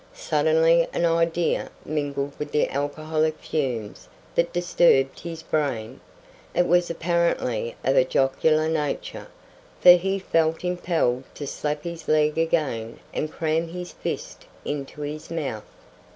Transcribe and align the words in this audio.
Suddenly 0.15 0.87
an 0.93 1.05
idea 1.05 1.69
mingled 1.85 2.33
with 2.39 2.51
the 2.51 2.67
alcoholic 2.71 3.37
fumes 3.37 4.09
that 4.33 4.51
disturbed 4.51 5.19
his 5.19 5.43
brain. 5.43 5.99
It 6.55 6.65
was 6.65 6.89
apparently 6.89 7.75
of 7.83 7.95
a 7.95 8.03
jocular 8.03 8.67
nature, 8.67 9.27
for 9.79 9.91
he 9.91 10.17
felt 10.17 10.63
impelled 10.65 11.25
to 11.35 11.45
slap 11.45 11.83
his 11.83 12.07
leg 12.07 12.39
again 12.39 12.97
and 13.13 13.31
cram 13.31 13.67
his 13.67 13.91
fist 13.91 14.47
into 14.65 15.01
his 15.01 15.29
mouth. 15.29 15.69